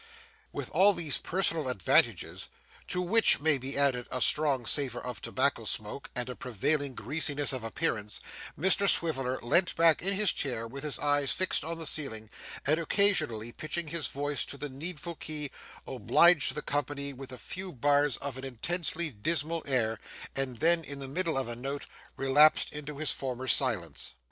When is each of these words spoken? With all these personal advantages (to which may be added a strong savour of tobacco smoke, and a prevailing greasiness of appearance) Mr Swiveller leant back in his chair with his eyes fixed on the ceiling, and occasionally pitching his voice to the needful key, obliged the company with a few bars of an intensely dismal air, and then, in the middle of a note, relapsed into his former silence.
With 0.51 0.71
all 0.71 0.93
these 0.95 1.19
personal 1.19 1.67
advantages 1.69 2.49
(to 2.87 3.03
which 3.03 3.39
may 3.39 3.59
be 3.59 3.77
added 3.77 4.07
a 4.09 4.19
strong 4.19 4.65
savour 4.65 4.99
of 4.99 5.21
tobacco 5.21 5.65
smoke, 5.65 6.09
and 6.15 6.27
a 6.27 6.35
prevailing 6.35 6.95
greasiness 6.95 7.53
of 7.53 7.63
appearance) 7.63 8.19
Mr 8.59 8.89
Swiveller 8.89 9.37
leant 9.43 9.75
back 9.75 10.01
in 10.01 10.13
his 10.13 10.33
chair 10.33 10.67
with 10.67 10.83
his 10.83 10.97
eyes 10.97 11.31
fixed 11.33 11.63
on 11.63 11.77
the 11.77 11.85
ceiling, 11.85 12.31
and 12.65 12.79
occasionally 12.79 13.51
pitching 13.51 13.89
his 13.89 14.07
voice 14.07 14.43
to 14.47 14.57
the 14.57 14.69
needful 14.69 15.13
key, 15.13 15.51
obliged 15.85 16.55
the 16.55 16.63
company 16.63 17.13
with 17.13 17.31
a 17.31 17.37
few 17.37 17.71
bars 17.71 18.17
of 18.17 18.39
an 18.39 18.43
intensely 18.43 19.11
dismal 19.11 19.61
air, 19.67 19.99
and 20.35 20.57
then, 20.61 20.83
in 20.83 20.97
the 20.97 21.07
middle 21.07 21.37
of 21.37 21.47
a 21.47 21.55
note, 21.55 21.85
relapsed 22.17 22.73
into 22.73 22.97
his 22.97 23.11
former 23.11 23.47
silence. 23.47 24.15